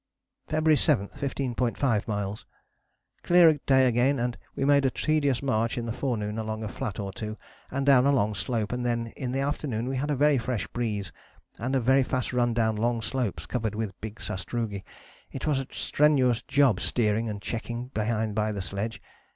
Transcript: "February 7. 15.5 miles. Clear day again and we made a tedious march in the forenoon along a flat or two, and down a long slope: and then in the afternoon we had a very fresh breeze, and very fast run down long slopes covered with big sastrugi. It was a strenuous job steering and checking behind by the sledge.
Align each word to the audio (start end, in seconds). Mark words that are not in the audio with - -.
"February 0.47 0.75
7. 0.77 1.09
15.5 1.09 2.07
miles. 2.07 2.47
Clear 3.21 3.59
day 3.67 3.85
again 3.87 4.17
and 4.17 4.35
we 4.55 4.65
made 4.65 4.83
a 4.83 4.89
tedious 4.89 5.43
march 5.43 5.77
in 5.77 5.85
the 5.85 5.91
forenoon 5.93 6.39
along 6.39 6.63
a 6.63 6.67
flat 6.67 6.99
or 6.99 7.13
two, 7.13 7.37
and 7.69 7.85
down 7.85 8.07
a 8.07 8.11
long 8.11 8.33
slope: 8.33 8.71
and 8.71 8.83
then 8.83 9.13
in 9.15 9.31
the 9.31 9.41
afternoon 9.41 9.87
we 9.87 9.97
had 9.97 10.09
a 10.09 10.15
very 10.15 10.39
fresh 10.39 10.65
breeze, 10.69 11.11
and 11.59 11.75
very 11.75 12.01
fast 12.01 12.33
run 12.33 12.51
down 12.51 12.77
long 12.77 12.99
slopes 12.99 13.45
covered 13.45 13.75
with 13.75 14.01
big 14.01 14.19
sastrugi. 14.19 14.83
It 15.31 15.45
was 15.45 15.59
a 15.59 15.67
strenuous 15.69 16.41
job 16.41 16.79
steering 16.79 17.29
and 17.29 17.39
checking 17.39 17.89
behind 17.89 18.33
by 18.33 18.51
the 18.53 18.61
sledge. 18.61 18.99